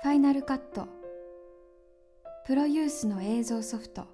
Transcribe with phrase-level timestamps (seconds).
[0.00, 0.86] ファイナルカット
[2.46, 4.06] プロユースの映像ソフト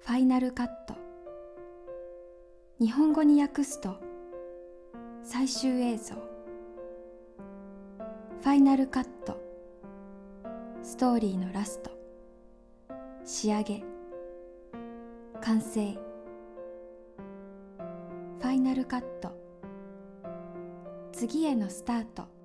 [0.00, 0.94] ファイナルカット
[2.78, 3.96] 日本語に訳すと
[5.22, 9.40] 最終映像ファイナルカット
[10.82, 11.90] ストーリーのラスト
[13.24, 13.82] 仕上げ
[15.40, 19.32] 完成ファイナルカット
[21.12, 22.37] 次へのスタート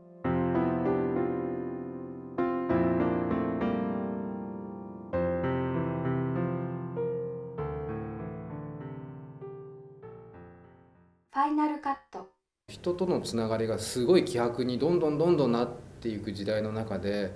[11.93, 12.29] ット
[12.69, 15.69] 人とのつながりがすごい希薄にどんどんどんどんなっ
[16.01, 17.35] ていく時代の中で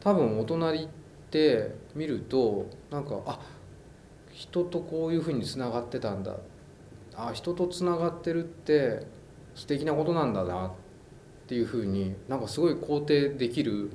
[0.00, 0.88] 多分お隣っ
[1.30, 3.40] て見るとなんかあ
[4.32, 6.36] 人とこういうふうにつながってたんだ
[7.14, 9.06] あ人とつながってるって
[9.54, 10.72] 素敵なことなんだなっ
[11.46, 13.90] ていうふうになんかすごい肯定できる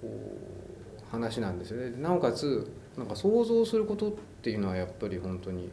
[0.00, 1.96] こう話なんですよね。
[2.00, 4.12] なおかつなんか想像することっ
[4.42, 5.70] ていうのはやっぱり本当に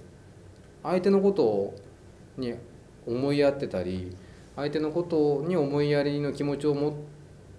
[0.83, 1.73] 相手のこと
[2.37, 2.55] に
[3.05, 4.15] 思いやってたり
[4.55, 6.93] 相手のことに思いやりの気持ちを持っ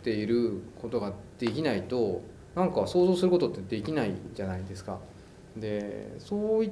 [0.02, 2.22] ていることができないと
[2.54, 4.98] なんか想像することってできないじゃないですか。
[5.56, 6.70] でそういっ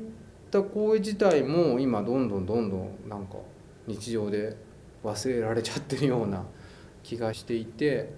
[0.50, 3.36] た行為自体も今どんどんどんどんなんか
[3.86, 4.56] 日常で
[5.04, 6.44] 忘れられちゃってるような
[7.02, 8.12] 気がしていて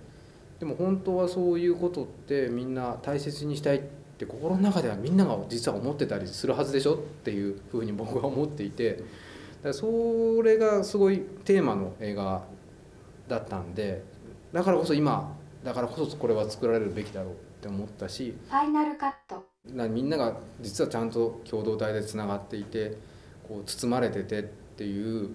[0.60, 3.80] でも本当はそういうことってみんな大切にしたいっ
[4.18, 9.02] て心の中ではみんなが実は思ってたりするはずでしょっていうふうに僕は思っていて
[9.68, 12.42] らそれがすごいテーマの映画
[13.28, 14.02] だったんで
[14.52, 19.44] だからこそ今だからこそこれは作られるべきだろうって思ったしファイナルカット。
[19.66, 22.98] なみんなが実はちゃんと共同体でつながっていて
[23.48, 24.42] こう包まれててっ
[24.76, 25.30] ていう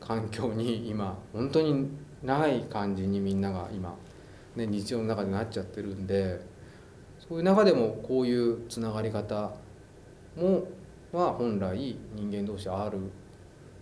[0.00, 1.88] 環境に今本当に
[2.22, 3.96] ない感じにみんなが今、
[4.54, 6.40] ね、日常の中でなっちゃってるんで
[7.18, 9.50] そういう中でもこういうつながり方
[10.36, 10.64] も
[11.12, 12.98] は本来人間同士ある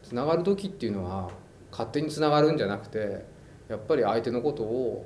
[0.08, 1.30] つながる時っていうのは
[1.72, 3.24] 勝手につながるんじゃなくて
[3.68, 5.04] やっぱり相手のことを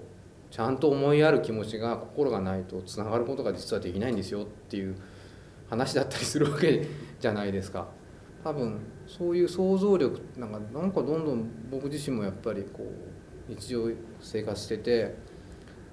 [0.51, 4.95] ちゃんと思いやる気持ちが心がないとつながることが実はできないんですよっていう
[5.71, 6.87] 話だったりするわけ
[7.19, 7.89] じゃないですか。
[8.45, 13.89] 多分そういう想像力なんかなんかどんどん僕自身もやっぱりこう日常
[14.21, 15.15] 生活してて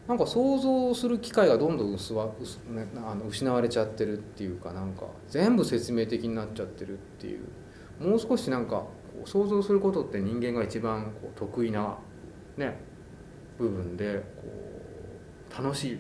[0.07, 7.43] なんか想像する機会がどんどん薄わ薄、ね、あの失われちゃってるっていうかなんか全部説明的になっちゃってるっていう
[7.99, 8.85] もう少しなんか
[9.25, 11.97] 想像することって人間が一番こう得意な
[12.57, 12.77] ね
[13.57, 14.43] 部分でこ
[15.59, 15.99] う楽しい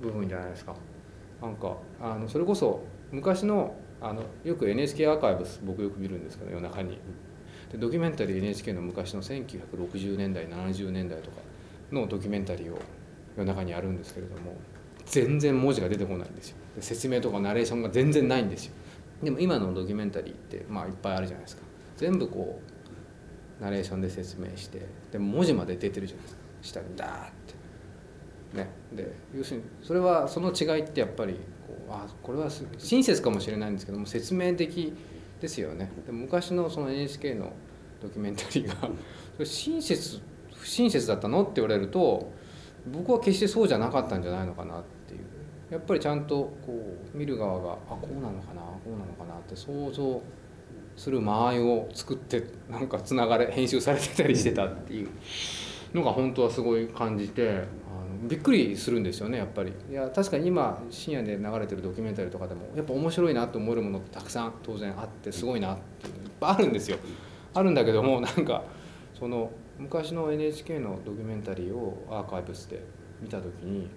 [0.00, 0.74] 部分じゃないですか。
[1.40, 6.98] なんかあのそれこそ昔のあのよく NHK アーカイブス僕よく見るんですけど夜中に。
[7.70, 11.36] でドキュメンタリー NHK の昔の1960年代70年代とか
[11.92, 12.78] のドキュメンタリーを
[13.36, 14.56] 夜中にやるんですけれども
[15.04, 16.56] 全然文字が出てこないんですよ。
[16.76, 18.72] で説明とかナレーションが全然ないんですよ。
[19.22, 21.62] でも今のドキュメンタリーってまあいっぱいあるじゃないですか。
[22.00, 22.58] 全部こ
[23.60, 26.40] うナレーションで説明してでも文字まで出てるじゃないですか。
[26.62, 27.32] 下にダーっ
[28.52, 28.56] て。
[28.56, 28.70] ね。
[28.90, 34.94] で要するにそれはその違いってやっぱりこうあこれは親切かもしれないんですけども説明的
[35.42, 35.90] ですよね。
[36.06, 37.52] で昔のその NHK の
[38.00, 38.76] ドキュメンタリーが
[39.36, 40.20] それ親切
[40.54, 42.32] 不親切だったのって言われると
[42.90, 45.20] 僕は決してそうじゃなかったんじゃないのかなっていう。
[45.70, 50.22] やっぱりちゃんとこう見る側があこうなのかなこうなのかなって想像
[51.00, 55.08] する間合いを作ってなんかつながれ編集されてたりしてたっていう
[55.94, 59.72] のが本当はすごい感じてあのびっくりするんですよねやっぱり。
[59.90, 66.98] いや確かに今深夜で流れてるドキュメンタリーとかでもやっぱ面白いなと思えるものってたくさん当然あってすごいなっていうのいっぱいあるんですよ。
[67.54, 68.64] あるんだけどもなんか
[69.18, 72.84] その昔の NHK のドキュメンタリーをアーカイブスで
[73.22, 73.88] 見た時に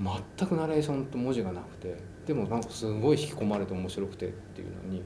[0.00, 1.96] 全くナレーションと文字がなくて
[2.26, 5.04] でもなんかすごい引き込まれて面白くてっていうのに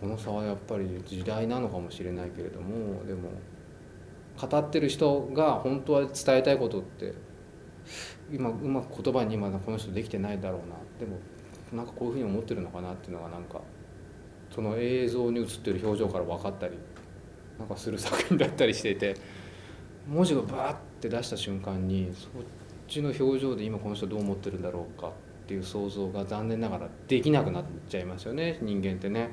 [0.00, 3.30] この差はやっぱり時代なのかもしれないけれどもでも
[4.40, 7.14] 語ってる人が本当は伝えたいことって
[8.30, 11.18] 今うまく言葉に今この人できてないだろうなでも
[11.72, 13.60] なんかこういうふうに思ってるのかなっていうのがなんか
[14.54, 16.78] その映像に映ってる表情から分かったり
[17.58, 19.16] なんかする作品だったりしていて
[20.06, 22.30] 文字をバーって出した瞬間にそっ
[22.86, 25.12] ちの表情で今この人どう思ってるんだろうかっ
[25.46, 29.30] ていう想像が残念ながらできなくなっちゃいますよね人間ってね。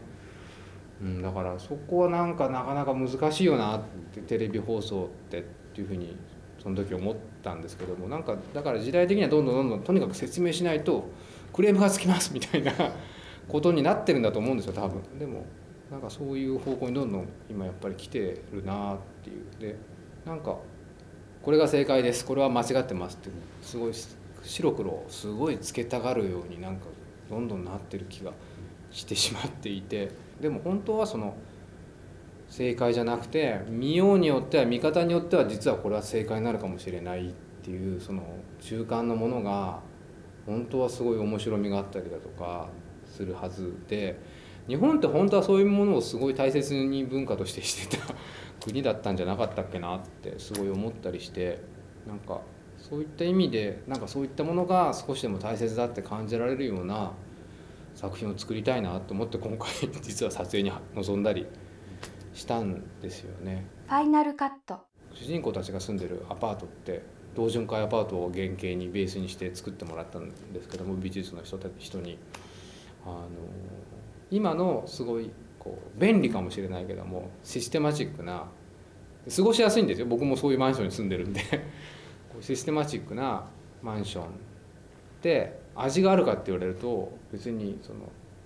[1.02, 3.82] うん、だからそこはなんかなかなか難しいよなっ
[4.14, 5.44] てテレビ放送ってっ
[5.74, 6.16] ていうふうに
[6.62, 11.10] その時思ったんですけどもなんかだから時代的にはどんどんどんどんとにかく説明しないと
[11.54, 12.72] クレームがつきますみたいな
[13.48, 15.02] ことになってるんだと思うんですよ多分。
[15.20, 15.46] でも
[15.92, 19.62] なんかそういう方向にどんどん今やっぱり来てるなっていう。
[19.62, 19.76] で
[20.26, 20.58] なんか
[21.44, 23.30] これが正解ですこれは間違ってますって
[23.62, 23.94] すごい
[24.42, 26.86] 白黒すごいつけたがるようになんか
[27.30, 28.32] どんどんなってる気が
[28.96, 30.10] してしまっていて
[30.40, 31.36] でも本当はその
[32.48, 38.24] 正解じゃなくて見ようによっては見方によっては実はこれは正解になるかもしれないっていうその
[38.62, 39.82] 中間のものが
[40.46, 42.70] 本当はすごい面白みがあったりだとか
[43.06, 44.18] するはずで
[44.68, 48.04] 日本って本当はそういうものをすごい大切に文化としてしてた
[48.64, 51.60] 国だったんじゃなかったっけなってすごい思ったりして
[52.08, 52.42] なんか
[52.78, 57.12] そういった意味でなんかそういったものが少しでも大切だって感じられるような
[57.96, 59.70] 作品を作りたいなと思って今回
[60.02, 61.48] 実は撮影に臨んだり
[62.34, 63.66] したんですよね。
[63.88, 64.82] ファイナルカット
[65.14, 67.02] 主人公たちが住んでるアパートって
[67.36, 72.18] 同潤会アパートを原型にベースにして作ってもらったんですけども美術の人た人に
[73.06, 73.28] あの
[74.32, 78.46] 今のすごいこう便利かもしれないけどもシステマチックな
[79.36, 81.42] 過ごしやすいんですよ僕もそういうマンションに住んでるんで
[82.42, 83.46] システマチックな
[83.82, 84.28] マンション
[85.22, 88.00] で味があるかって言われると別にその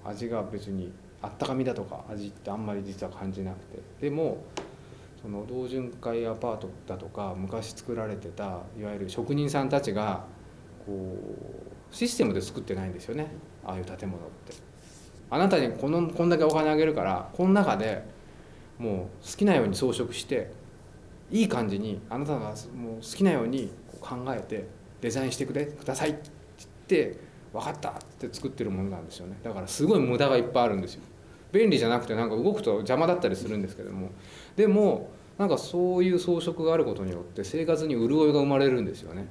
[0.04, 0.92] 味が別に
[1.22, 3.80] あったかみだとか味ってあんまり実は感じなくて。
[4.02, 4.44] でも
[5.22, 10.24] その同潤会アパートだとか昔作られてたいわゆる職人さんたちが
[10.86, 11.18] こ
[11.92, 13.28] うシステムで作ってないんですよね。
[13.66, 14.54] ああいう建物って。
[15.30, 18.04] あなたにこのこんだけお金あげるからこの中で
[18.78, 20.52] もう好きなように装飾して
[21.30, 22.56] いい感じにあなたがもう
[22.96, 23.72] 好きなように
[24.02, 24.68] 考えて
[25.02, 26.12] デザインしてくれください。
[26.12, 26.16] っ
[26.90, 27.18] って
[27.54, 29.38] 分かったって作ってるものなんですよね。
[29.44, 31.04] だからすごい無駄がいっぱいあるんですよ。
[31.52, 34.10] 便利じゃなくてなんか動くと邪魔だったりするんですけども。
[34.56, 39.28] でもなんかそういう装飾があることによって生活に潤いが生まれるんですよね。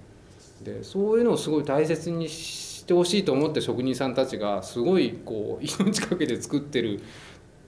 [0.63, 7.01] でそういうのをすごい大切にしてほしいと思って職人さんたちがすごいこう 命かけて作ってる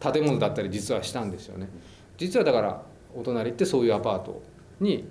[0.01, 1.69] 建物だったり実はしたんですよね。
[2.17, 2.83] 実はだから
[3.15, 4.43] お隣ってそういうアパート
[4.81, 5.09] に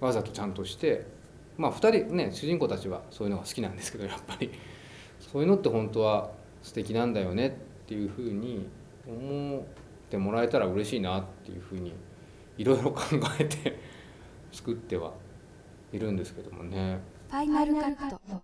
[0.00, 1.06] わざとちゃんとして
[1.56, 4.50] まあ2人ね主人公たちはそういうのが好きなんですけどやっぱり
[5.20, 6.30] そういうのって本当は
[6.62, 7.50] 素敵なんだよねっ
[7.86, 8.68] ていうふうに
[9.06, 9.62] 思っ
[10.10, 11.94] てもらえたら嬉しいなっていうふうに
[12.58, 13.02] いろいろ考
[13.38, 13.78] えて
[14.52, 15.12] 作っては
[15.92, 17.00] いるんですけどもね。
[17.28, 18.42] ファイナルカット